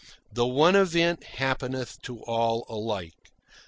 [0.33, 3.31] The one event happeneth to all alike.